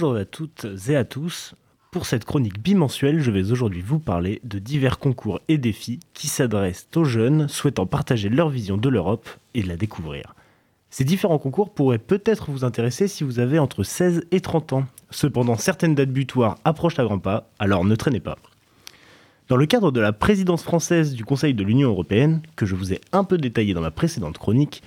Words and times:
Bonjour 0.00 0.16
à 0.16 0.24
toutes 0.24 0.64
et 0.88 0.94
à 0.94 1.04
tous. 1.04 1.56
Pour 1.90 2.06
cette 2.06 2.24
chronique 2.24 2.62
bimensuelle, 2.62 3.18
je 3.20 3.32
vais 3.32 3.50
aujourd'hui 3.50 3.80
vous 3.80 3.98
parler 3.98 4.40
de 4.44 4.60
divers 4.60 5.00
concours 5.00 5.40
et 5.48 5.58
défis 5.58 5.98
qui 6.14 6.28
s'adressent 6.28 6.86
aux 6.94 7.02
jeunes 7.02 7.48
souhaitant 7.48 7.84
partager 7.84 8.28
leur 8.28 8.48
vision 8.48 8.76
de 8.76 8.88
l'Europe 8.88 9.28
et 9.54 9.62
la 9.64 9.76
découvrir. 9.76 10.36
Ces 10.90 11.02
différents 11.02 11.40
concours 11.40 11.74
pourraient 11.74 11.98
peut-être 11.98 12.52
vous 12.52 12.62
intéresser 12.62 13.08
si 13.08 13.24
vous 13.24 13.40
avez 13.40 13.58
entre 13.58 13.82
16 13.82 14.22
et 14.30 14.40
30 14.40 14.72
ans. 14.74 14.84
Cependant, 15.10 15.56
certaines 15.56 15.96
dates 15.96 16.12
butoirs 16.12 16.58
approchent 16.64 17.00
à 17.00 17.04
grands 17.04 17.18
pas, 17.18 17.50
alors 17.58 17.84
ne 17.84 17.96
traînez 17.96 18.20
pas. 18.20 18.38
Dans 19.48 19.56
le 19.56 19.66
cadre 19.66 19.90
de 19.90 19.98
la 19.98 20.12
présidence 20.12 20.62
française 20.62 21.14
du 21.14 21.24
Conseil 21.24 21.54
de 21.54 21.64
l'Union 21.64 21.88
européenne, 21.88 22.42
que 22.54 22.66
je 22.66 22.76
vous 22.76 22.92
ai 22.92 23.00
un 23.10 23.24
peu 23.24 23.36
détaillé 23.36 23.74
dans 23.74 23.80
ma 23.80 23.90
précédente 23.90 24.38
chronique, 24.38 24.80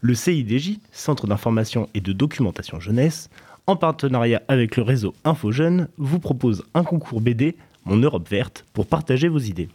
le 0.00 0.14
CIDJ, 0.14 0.78
Centre 0.90 1.26
d'information 1.26 1.90
et 1.92 2.00
de 2.00 2.14
documentation 2.14 2.80
jeunesse, 2.80 3.28
en 3.66 3.76
partenariat 3.76 4.42
avec 4.48 4.76
le 4.76 4.82
réseau 4.82 5.14
Info 5.24 5.52
Jeunes, 5.52 5.88
vous 5.96 6.18
propose 6.18 6.64
un 6.74 6.84
concours 6.84 7.20
BD, 7.20 7.56
Mon 7.84 7.96
Europe 7.96 8.28
Verte, 8.28 8.64
pour 8.72 8.86
partager 8.86 9.28
vos 9.28 9.38
idées. 9.38 9.68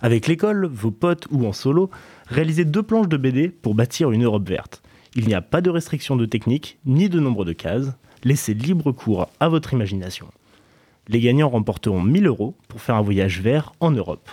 Avec 0.00 0.26
l'école, 0.26 0.66
vos 0.66 0.90
potes 0.90 1.26
ou 1.30 1.46
en 1.46 1.52
solo, 1.52 1.90
réalisez 2.26 2.64
deux 2.64 2.82
planches 2.82 3.08
de 3.08 3.16
BD 3.16 3.48
pour 3.48 3.74
bâtir 3.74 4.10
une 4.10 4.24
Europe 4.24 4.48
verte. 4.48 4.82
Il 5.14 5.26
n'y 5.26 5.34
a 5.34 5.42
pas 5.42 5.60
de 5.60 5.70
restriction 5.70 6.16
de 6.16 6.26
technique 6.26 6.78
ni 6.84 7.08
de 7.08 7.20
nombre 7.20 7.44
de 7.44 7.52
cases. 7.52 7.92
Laissez 8.24 8.54
libre 8.54 8.92
cours 8.92 9.28
à 9.40 9.48
votre 9.48 9.72
imagination. 9.72 10.28
Les 11.08 11.20
gagnants 11.20 11.48
remporteront 11.48 12.00
1000 12.00 12.26
euros 12.26 12.54
pour 12.68 12.80
faire 12.80 12.94
un 12.94 13.02
voyage 13.02 13.40
vert 13.40 13.72
en 13.80 13.90
Europe. 13.90 14.28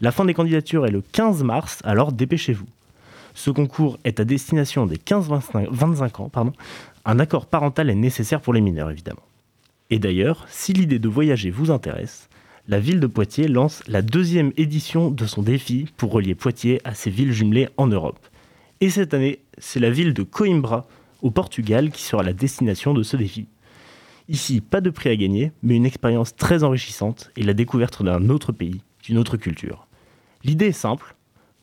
La 0.00 0.12
fin 0.12 0.24
des 0.24 0.34
candidatures 0.34 0.86
est 0.86 0.90
le 0.90 1.02
15 1.02 1.42
mars, 1.42 1.80
alors 1.84 2.12
dépêchez-vous. 2.12 2.66
Ce 3.36 3.50
concours 3.50 3.98
est 4.04 4.18
à 4.18 4.24
destination 4.24 4.86
des 4.86 4.96
15-25 4.96 6.22
ans. 6.22 6.52
Un 7.04 7.18
accord 7.18 7.44
parental 7.44 7.90
est 7.90 7.94
nécessaire 7.94 8.40
pour 8.40 8.54
les 8.54 8.62
mineurs, 8.62 8.90
évidemment. 8.90 9.22
Et 9.90 9.98
d'ailleurs, 9.98 10.46
si 10.48 10.72
l'idée 10.72 10.98
de 10.98 11.08
voyager 11.08 11.50
vous 11.50 11.70
intéresse, 11.70 12.30
la 12.66 12.80
ville 12.80 12.98
de 12.98 13.06
Poitiers 13.06 13.46
lance 13.46 13.82
la 13.88 14.00
deuxième 14.00 14.52
édition 14.56 15.10
de 15.10 15.26
son 15.26 15.42
défi 15.42 15.86
pour 15.98 16.12
relier 16.12 16.34
Poitiers 16.34 16.80
à 16.84 16.94
ses 16.94 17.10
villes 17.10 17.34
jumelées 17.34 17.68
en 17.76 17.86
Europe. 17.86 18.18
Et 18.80 18.88
cette 18.88 19.12
année, 19.12 19.40
c'est 19.58 19.80
la 19.80 19.90
ville 19.90 20.14
de 20.14 20.22
Coimbra, 20.22 20.88
au 21.20 21.30
Portugal, 21.30 21.90
qui 21.90 22.02
sera 22.04 22.22
la 22.22 22.32
destination 22.32 22.94
de 22.94 23.02
ce 23.02 23.18
défi. 23.18 23.48
Ici, 24.30 24.62
pas 24.62 24.80
de 24.80 24.88
prix 24.88 25.10
à 25.10 25.16
gagner, 25.16 25.52
mais 25.62 25.76
une 25.76 25.86
expérience 25.86 26.34
très 26.34 26.64
enrichissante 26.64 27.30
et 27.36 27.42
la 27.42 27.52
découverte 27.52 28.02
d'un 28.02 28.30
autre 28.30 28.52
pays, 28.52 28.80
d'une 29.04 29.18
autre 29.18 29.36
culture. 29.36 29.86
L'idée 30.42 30.68
est 30.68 30.72
simple, 30.72 31.14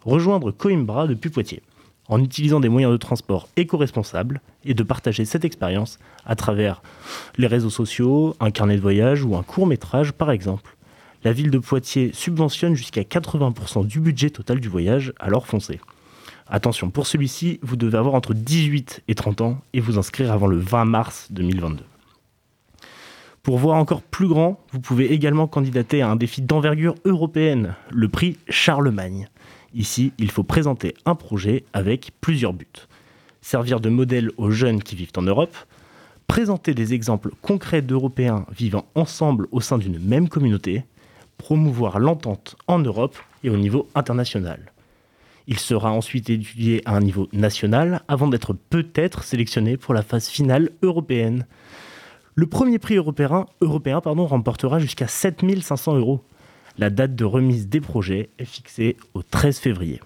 rejoindre 0.05 0.51
Coimbra 0.51 1.07
depuis 1.07 1.29
Poitiers, 1.29 1.61
en 2.07 2.21
utilisant 2.21 2.59
des 2.59 2.69
moyens 2.69 2.91
de 2.91 2.97
transport 2.97 3.47
éco-responsables 3.55 4.41
et 4.65 4.73
de 4.73 4.83
partager 4.83 5.25
cette 5.25 5.45
expérience 5.45 5.99
à 6.25 6.35
travers 6.35 6.81
les 7.37 7.47
réseaux 7.47 7.69
sociaux, 7.69 8.35
un 8.39 8.51
carnet 8.51 8.75
de 8.75 8.81
voyage 8.81 9.23
ou 9.23 9.35
un 9.35 9.43
court 9.43 9.67
métrage 9.67 10.11
par 10.11 10.31
exemple. 10.31 10.75
La 11.23 11.31
ville 11.31 11.51
de 11.51 11.59
Poitiers 11.59 12.11
subventionne 12.13 12.75
jusqu'à 12.75 13.03
80% 13.03 13.87
du 13.87 14.01
budget 14.01 14.29
total 14.29 14.59
du 14.59 14.67
voyage, 14.67 15.13
alors 15.19 15.47
foncez. 15.47 15.79
Attention, 16.47 16.89
pour 16.89 17.07
celui-ci, 17.07 17.59
vous 17.61 17.77
devez 17.77 17.97
avoir 17.97 18.15
entre 18.15 18.33
18 18.33 19.03
et 19.07 19.15
30 19.15 19.41
ans 19.41 19.61
et 19.73 19.79
vous 19.79 19.97
inscrire 19.97 20.31
avant 20.31 20.47
le 20.47 20.57
20 20.57 20.85
mars 20.85 21.27
2022. 21.31 21.83
Pour 23.41 23.57
voir 23.57 23.77
encore 23.77 24.01
plus 24.01 24.27
grand, 24.27 24.59
vous 24.71 24.79
pouvez 24.79 25.11
également 25.11 25.47
candidater 25.47 26.01
à 26.01 26.09
un 26.09 26.15
défi 26.15 26.41
d'envergure 26.41 26.95
européenne, 27.05 27.75
le 27.91 28.07
prix 28.07 28.37
Charlemagne. 28.49 29.27
Ici, 29.73 30.13
il 30.19 30.29
faut 30.29 30.43
présenter 30.43 30.93
un 31.05 31.15
projet 31.15 31.63
avec 31.73 32.11
plusieurs 32.21 32.53
buts. 32.53 32.67
Servir 33.41 33.79
de 33.79 33.89
modèle 33.89 34.31
aux 34.37 34.51
jeunes 34.51 34.83
qui 34.83 34.95
vivent 34.95 35.11
en 35.17 35.23
Europe, 35.23 35.55
présenter 36.27 36.73
des 36.73 36.93
exemples 36.93 37.31
concrets 37.41 37.81
d'Européens 37.81 38.45
vivant 38.55 38.85
ensemble 38.95 39.47
au 39.51 39.61
sein 39.61 39.77
d'une 39.77 39.99
même 39.99 40.29
communauté, 40.29 40.83
promouvoir 41.37 41.99
l'entente 41.99 42.55
en 42.67 42.79
Europe 42.79 43.17
et 43.43 43.49
au 43.49 43.57
niveau 43.57 43.87
international. 43.95 44.71
Il 45.47 45.59
sera 45.59 45.91
ensuite 45.91 46.29
étudié 46.29 46.81
à 46.85 46.95
un 46.95 47.01
niveau 47.01 47.27
national 47.33 48.01
avant 48.07 48.27
d'être 48.27 48.53
peut-être 48.53 49.23
sélectionné 49.23 49.75
pour 49.75 49.93
la 49.93 50.03
phase 50.03 50.27
finale 50.29 50.69
européenne. 50.83 51.45
Le 52.35 52.45
premier 52.45 52.79
prix 52.79 52.95
européen, 52.95 53.45
européen 53.59 53.99
remportera 53.99 54.79
jusqu'à 54.79 55.07
7500 55.07 55.97
euros. 55.97 56.23
La 56.77 56.89
date 56.89 57.15
de 57.15 57.25
remise 57.25 57.67
des 57.67 57.81
projets 57.81 58.29
est 58.39 58.45
fixée 58.45 58.97
au 59.13 59.21
13 59.21 59.59
février. 59.59 59.99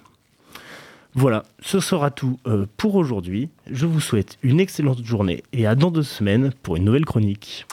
Voilà, 1.13 1.43
ce 1.61 1.79
sera 1.79 2.11
tout 2.11 2.37
euh, 2.45 2.65
pour 2.75 2.95
aujourd'hui. 2.95 3.49
Je 3.71 3.85
vous 3.85 4.01
souhaite 4.01 4.37
une 4.43 4.59
excellente 4.59 5.03
journée 5.03 5.43
et 5.53 5.65
à 5.65 5.75
dans 5.75 5.91
deux 5.91 6.03
semaines 6.03 6.51
pour 6.61 6.75
une 6.75 6.83
nouvelle 6.83 7.05
chronique. 7.05 7.65